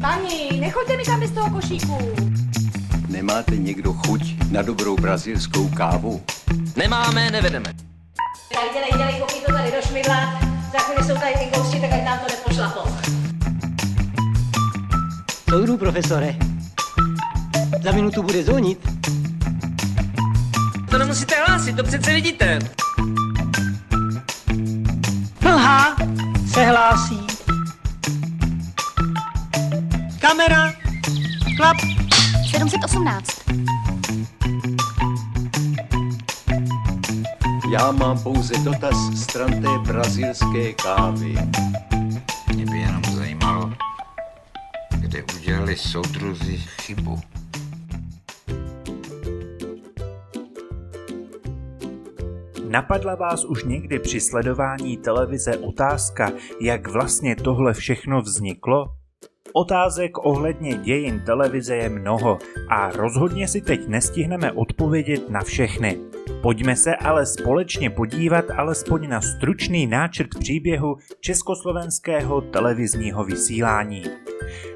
[0.00, 1.98] Pani, nechoďte mi tam bez toho košíku.
[3.08, 6.22] Nemáte někdo chuť na dobrou brazilskou kávu?
[6.76, 7.74] Nemáme, nevedeme.
[8.52, 10.40] Tak dělej, dělej, koukej to tady do šmidla.
[10.72, 12.90] Za chvíli jsou tady ty tak ať nám to nepošlapou.
[15.50, 16.36] Soudru, profesore.
[17.82, 18.88] Za minutu bude zvonit.
[20.90, 22.58] To nemusíte hlásit, to přece vidíte.
[25.40, 25.96] Mlha
[26.62, 27.26] se hlásí.
[30.20, 30.72] Kamera.
[31.56, 31.76] Klap.
[32.50, 33.26] 718.
[37.72, 41.34] Já mám pouze dotaz stran té brazilské kávy.
[42.54, 43.72] Mě by jenom zajímalo,
[44.90, 47.31] kde udělali soudruzi chybu.
[52.72, 58.84] Napadla vás už někdy při sledování televize otázka, jak vlastně tohle všechno vzniklo?
[59.52, 62.38] Otázek ohledně dějin televize je mnoho
[62.68, 65.98] a rozhodně si teď nestihneme odpovědět na všechny.
[66.42, 74.02] Pojďme se ale společně podívat alespoň na stručný náčrt příběhu československého televizního vysílání.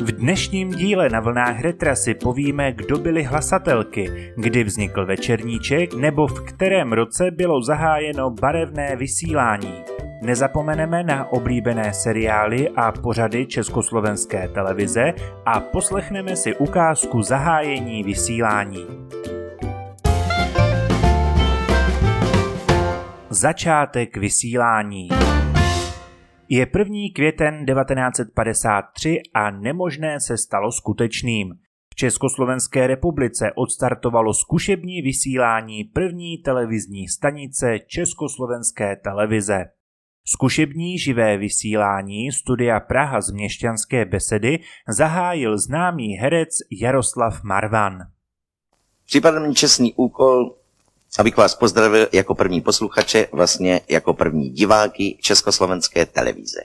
[0.00, 6.26] V dnešním díle na vlnách retra si povíme, kdo byly hlasatelky, kdy vznikl večerníček nebo
[6.26, 9.84] v kterém roce bylo zahájeno barevné vysílání.
[10.22, 15.12] Nezapomeneme na oblíbené seriály a pořady československé televize
[15.46, 18.86] a poslechneme si ukázku zahájení vysílání.
[23.42, 25.08] Začátek vysílání.
[26.48, 26.96] Je 1.
[27.14, 31.54] květen 1953 a nemožné se stalo skutečným.
[31.92, 39.64] V Československé republice odstartovalo zkušební vysílání první televizní stanice Československé televize.
[40.24, 46.48] Zkušební živé vysílání studia Praha z Měšťanské besedy zahájil známý herec
[46.80, 47.98] Jaroslav Marvan.
[49.06, 50.61] Připadá mi čestný úkol,
[51.18, 56.60] abych vás pozdravil jako první posluchače, vlastně jako první diváky Československé televize.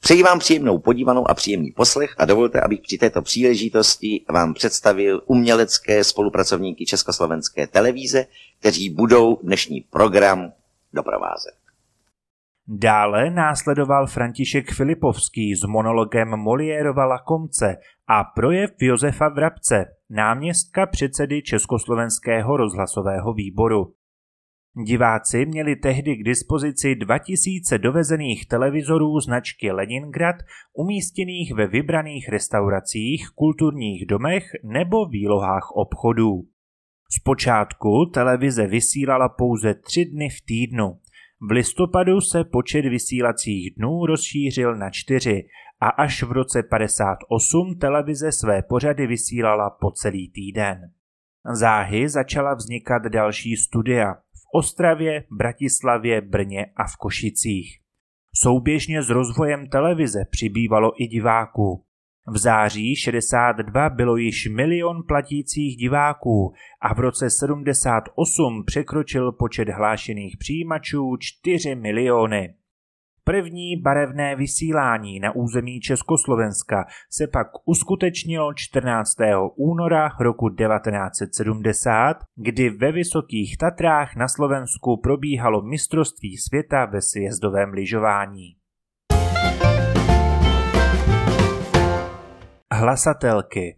[0.00, 5.22] Přeji vám příjemnou podívanou a příjemný poslech a dovolte, abych při této příležitosti vám představil
[5.26, 8.26] umělecké spolupracovníky Československé televize,
[8.60, 10.52] kteří budou dnešní program
[10.92, 11.63] doprovázet.
[12.68, 17.76] Dále následoval František Filipovský s monologem Moliérova Lakomce
[18.08, 23.94] a projev Josefa Vrabce, náměstka předsedy Československého rozhlasového výboru.
[24.86, 30.36] Diváci měli tehdy k dispozici 2000 dovezených televizorů značky Leningrad
[30.72, 36.42] umístěných ve vybraných restauracích, kulturních domech nebo výlohách obchodů.
[37.10, 40.98] Zpočátku televize vysílala pouze tři dny v týdnu.
[41.40, 45.46] V listopadu se počet vysílacích dnů rozšířil na čtyři
[45.80, 50.78] a až v roce 58 televize své pořady vysílala po celý týden.
[51.52, 57.80] Záhy začala vznikat další studia v Ostravě, Bratislavě, Brně a v Košicích.
[58.34, 61.84] Souběžně s rozvojem televize přibývalo i diváků.
[62.26, 66.52] V září 62 bylo již milion platících diváků
[66.82, 72.54] a v roce 78 překročil počet hlášených přijímačů 4 miliony.
[73.24, 79.16] První barevné vysílání na území Československa se pak uskutečnilo 14.
[79.56, 88.63] února roku 1970, kdy ve Vysokých Tatrách na Slovensku probíhalo mistrovství světa ve sjezdovém lyžování.
[92.76, 93.76] Hlasatelky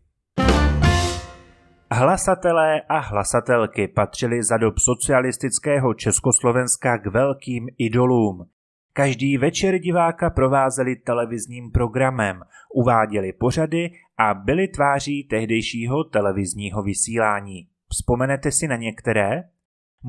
[1.91, 8.49] Hlasatelé a hlasatelky patřili za dob socialistického Československa k velkým idolům.
[8.93, 12.41] Každý večer diváka provázeli televizním programem,
[12.75, 17.69] uváděli pořady a byli tváří tehdejšího televizního vysílání.
[17.89, 19.43] Vzpomenete si na některé?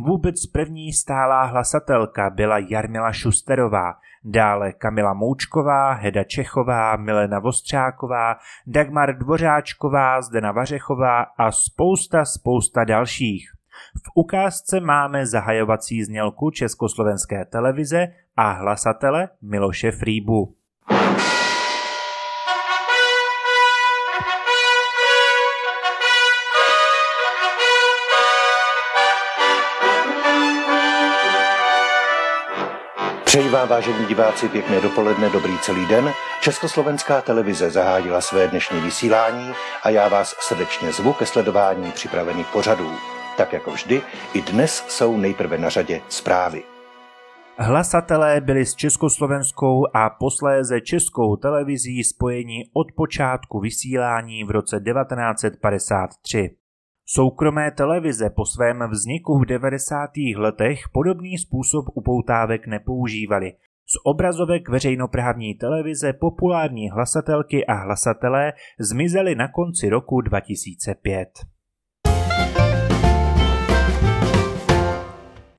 [0.06, 3.94] Vůbec první stálá hlasatelka byla Jarmila Šusterová,
[4.24, 8.36] dále Kamila Moučková, Heda Čechová, Milena Vostřáková,
[8.68, 13.52] Dagmar Dvořáčková, Zdena Vařechová a spousta, spousta dalších.
[14.06, 20.56] V ukázce máme zahajovací znělku Československé televize a hlasatele Miloše Frýbu.
[33.38, 36.14] Přeji vám, vážení diváci, pěkné dopoledne, dobrý celý den.
[36.42, 39.52] Československá televize zahájila své dnešní vysílání
[39.84, 42.92] a já vás srdečně zvu ke sledování připravených pořadů.
[43.38, 44.02] Tak jako vždy,
[44.34, 46.64] i dnes jsou nejprve na řadě zprávy.
[47.58, 56.56] Hlasatelé byli s československou a posléze českou televizí spojeni od počátku vysílání v roce 1953.
[57.10, 60.10] Soukromé televize po svém vzniku v 90.
[60.36, 63.54] letech podobný způsob upoutávek nepoužívali.
[63.86, 71.30] Z obrazovek veřejnoprávní televize populární hlasatelky a hlasatelé zmizeli na konci roku 2005.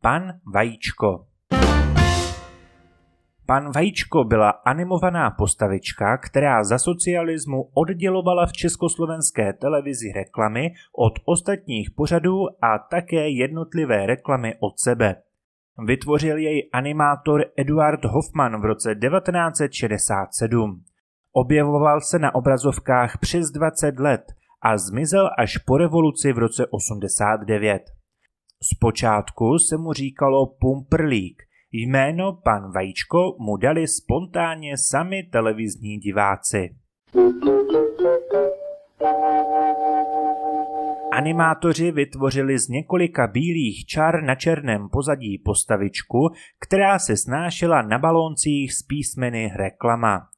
[0.01, 1.27] Pan Vajíčko
[3.51, 11.91] Pan Vajíčko byla animovaná postavička, která za socialismu oddělovala v československé televizi reklamy od ostatních
[11.91, 15.17] pořadů a také jednotlivé reklamy od sebe.
[15.87, 20.85] Vytvořil jej animátor Eduard Hoffman v roce 1967.
[21.33, 24.23] Objevoval se na obrazovkách přes 20 let
[24.63, 27.83] a zmizel až po revoluci v roce 89.
[28.63, 36.75] Zpočátku se mu říkalo Pumperlík, Jméno pan Vajíčko mu dali spontánně sami televizní diváci.
[41.13, 46.29] Animátoři vytvořili z několika bílých čar na černém pozadí postavičku,
[46.61, 50.29] která se snášela na balóncích s písmeny reklama.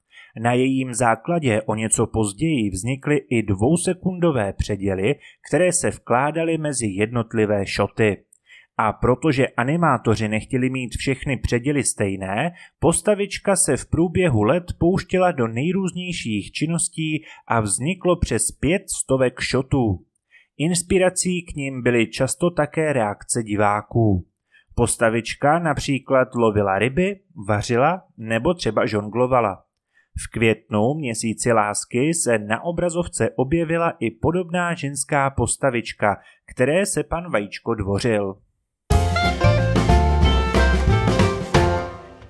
[0.42, 5.14] Na jejím základě o něco později vznikly i dvousekundové předěly,
[5.48, 8.24] které se vkládaly mezi jednotlivé šoty.
[8.82, 15.46] A protože animátoři nechtěli mít všechny předěly stejné, postavička se v průběhu let pouštěla do
[15.46, 20.04] nejrůznějších činností a vzniklo přes pět stovek šotů.
[20.58, 24.26] Inspirací k ním byly často také reakce diváků.
[24.74, 29.64] Postavička například lovila ryby, vařila nebo třeba žonglovala.
[30.24, 36.16] V květnu měsíci lásky se na obrazovce objevila i podobná ženská postavička,
[36.52, 38.36] které se pan Vajíčko dvořil.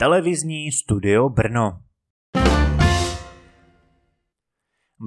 [0.00, 1.78] Televizní studio Brno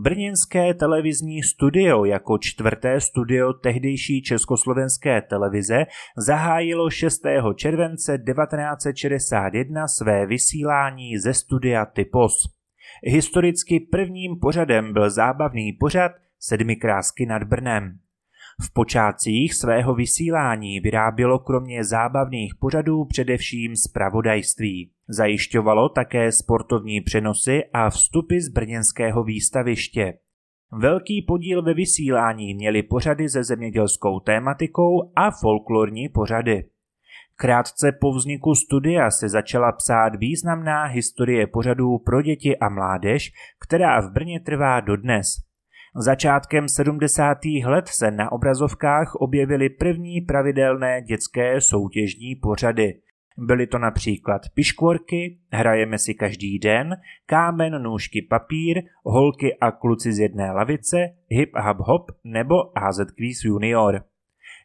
[0.04, 5.86] Brněnské televizní studio jako čtvrté studio tehdejší československé televize
[6.18, 7.22] zahájilo 6.
[7.56, 12.34] července 1961 své vysílání ze studia Typos.
[13.04, 18.02] Historicky prvním pořadem byl zábavný pořad Sedmikrásky nad Brnem.
[18.61, 24.91] V počátcích svého vysílání vyrábělo kromě zábavných pořadů především zpravodajství.
[25.07, 30.13] Zajišťovalo také sportovní přenosy a vstupy z brněnského výstaviště.
[30.71, 36.63] Velký podíl ve vysílání měly pořady se zemědělskou tématikou a folklorní pořady.
[37.35, 44.01] Krátce po vzniku studia se začala psát významná historie pořadů pro děti a mládež, která
[44.01, 45.27] v Brně trvá dodnes.
[45.95, 47.38] Začátkem 70.
[47.66, 53.00] let se na obrazovkách objevily první pravidelné dětské soutěžní pořady.
[53.38, 56.95] Byly to například piškvorky, hrajeme si každý den,
[57.25, 60.98] kámen, nůžky, papír, holky a kluci z jedné lavice,
[61.30, 64.04] hip hop hop nebo AZ Quiz Junior.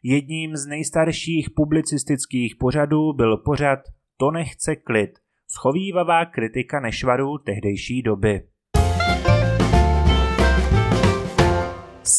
[0.03, 3.79] Jedním z nejstarších publicistických pořadů byl pořad
[4.17, 5.11] To nechce klid,
[5.47, 8.41] schovývavá kritika nešvarů tehdejší doby.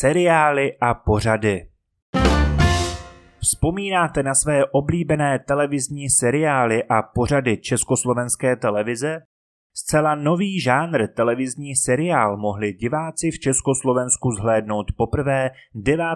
[0.01, 1.67] Seriály a pořady.
[3.39, 9.21] Vzpomínáte na své oblíbené televizní seriály a pořady československé televize?
[9.75, 16.07] Zcela nový žánr televizní seriál mohli diváci v Československu zhlédnout poprvé 9.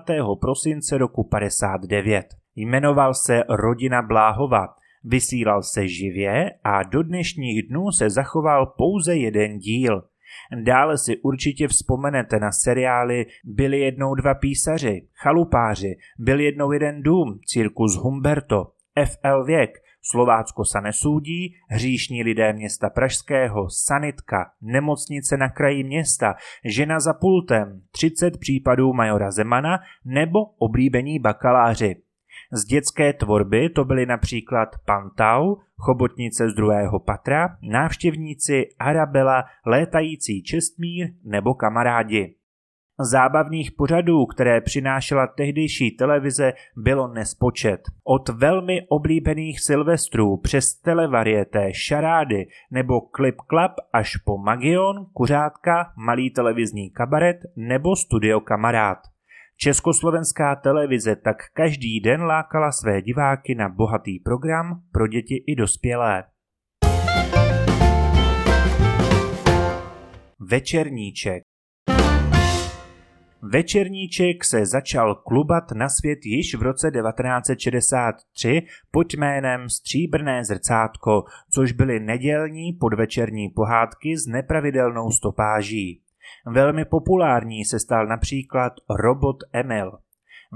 [0.41, 2.27] prosince roku 59.
[2.57, 4.67] Jmenoval se Rodina Bláhova,
[5.05, 10.03] vysílal se živě a do dnešních dnů se zachoval pouze jeden díl–
[10.65, 17.39] Dále si určitě vzpomenete na seriály Byli jednou dva písaři, Chalupáři, Byl jednou jeden dům,
[17.47, 18.73] Cirkus Humberto,
[19.05, 27.01] FL Věk, Slovácko sa nesúdí, hříšní lidé města Pražského, sanitka, nemocnice na kraji města, žena
[27.01, 31.97] za pultem, 30 případů majora Zemana nebo oblíbení bakaláři.
[32.53, 41.07] Z dětské tvorby to byly například Pantau, chobotnice z druhého patra, návštěvníci, Arabela, létající čestmír
[41.25, 42.35] nebo kamarádi.
[43.01, 47.81] Zábavných pořadů, které přinášela tehdejší televize, bylo nespočet.
[48.05, 56.31] Od velmi oblíbených Silvestrů přes televarieté, šarády nebo Clip Club až po Magion, Kuřátka, Malý
[56.31, 59.14] televizní kabaret nebo Studio Kamarád.
[59.57, 66.25] Československá televize tak každý den lákala své diváky na bohatý program pro děti i dospělé.
[70.39, 71.43] Večerníček
[73.53, 81.73] Večerníček se začal klubat na svět již v roce 1963 pod jménem Stříbrné zrcátko, což
[81.73, 86.04] byly nedělní podvečerní pohádky s nepravidelnou stopáží.
[86.47, 89.93] Velmi populární se stal například Robot Emil.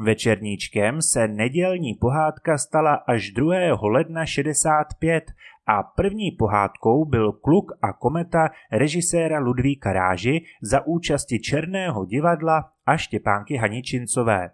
[0.04, 3.56] Večerníčkem se nedělní pohádka stala až 2.
[3.82, 5.25] ledna 65
[5.66, 12.96] a první pohádkou byl Kluk a kometa režiséra Ludvíka Ráži za účasti Černého divadla a
[12.96, 14.50] Štěpánky Haničincové.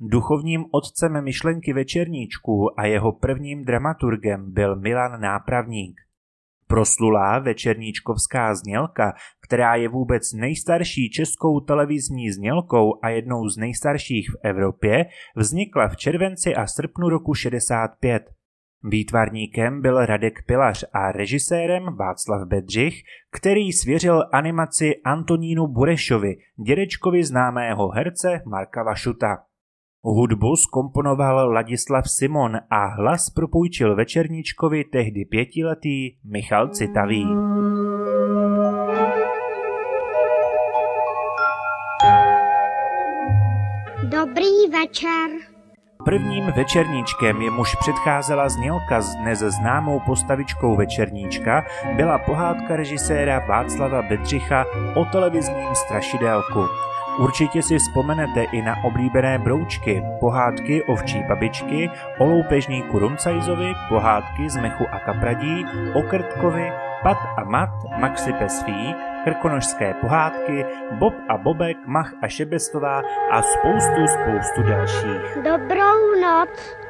[0.00, 6.05] Duchovním otcem myšlenky večerníčků a jeho prvním dramaturgem byl Milan Nápravník.
[6.68, 14.36] Proslulá večerníčkovská znělka, která je vůbec nejstarší českou televizní znělkou a jednou z nejstarších v
[14.42, 15.06] Evropě,
[15.36, 18.22] vznikla v červenci a srpnu roku 65.
[18.84, 27.88] Výtvarníkem byl Radek Pilař a režisérem Václav Bedřich, který svěřil animaci Antonínu Burešovi, dědečkovi známého
[27.90, 29.38] herce Marka Vašuta.
[30.08, 37.26] Hudbu skomponoval Ladislav Simon a hlas propůjčil večerníčkovi tehdy pětiletý Michal Citavý.
[44.02, 45.30] Dobrý večer.
[46.04, 51.64] Prvním večerníčkem, jemuž předcházela znělka s dnes známou postavičkou večerníčka,
[51.96, 56.60] byla pohádka režiséra Václava Bedřicha o televizním strašidelku.
[57.18, 64.56] Určitě si vzpomenete i na oblíbené broučky, pohádky ovčí babičky, o loupežníku Rumcajzovi, pohádky z
[64.56, 67.70] mechu a kapradí, o Krtkovi, Pat a Mat,
[68.00, 75.44] Maxi Pesfík, krkonožské pohádky, Bob a Bobek, Mach a Šebestová a spoustu, spoustu dalších.
[75.44, 76.85] Dobrou noc.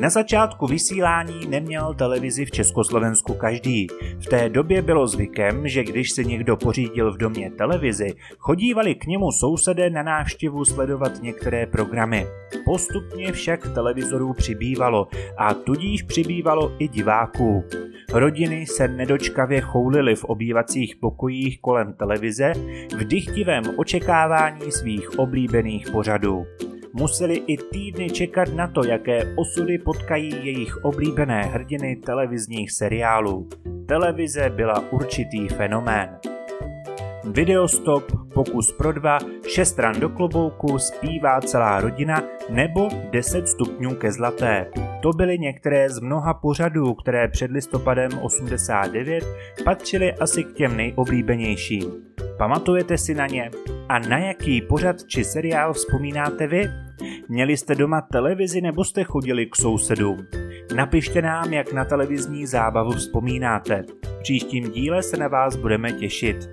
[0.00, 3.86] Na začátku vysílání neměl televizi v Československu každý.
[4.18, 9.06] V té době bylo zvykem, že když si někdo pořídil v domě televizi, chodívali k
[9.06, 12.26] němu sousedé na návštěvu sledovat některé programy.
[12.64, 17.64] Postupně však televizorů přibývalo a tudíž přibývalo i diváků.
[18.12, 22.52] Rodiny se nedočkavě choulily v obývacích pokojích kolem televize
[22.96, 26.46] v dychtivém očekávání svých oblíbených pořadů
[26.98, 33.48] museli i týdny čekat na to, jaké osudy potkají jejich oblíbené hrdiny televizních seriálů.
[33.88, 36.18] Televize byla určitý fenomén.
[37.24, 44.12] Videostop, pokus pro dva, šest ran do klobouku, zpívá celá rodina nebo 10 stupňů ke
[44.12, 44.70] zlaté.
[45.02, 49.24] To byly některé z mnoha pořadů, které před listopadem 89
[49.64, 51.92] patřily asi k těm nejoblíbenějším.
[52.38, 53.50] Pamatujete si na ně?
[53.88, 56.70] A na jaký pořad či seriál vzpomínáte vy?
[57.28, 60.26] Měli jste doma televizi nebo jste chodili k sousedům?
[60.76, 63.84] Napište nám, jak na televizní zábavu vzpomínáte.
[64.04, 66.50] V příštím díle se na vás budeme těšit.